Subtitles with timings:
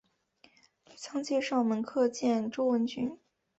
[0.85, 3.19] 吕仓介绍门客见周文君。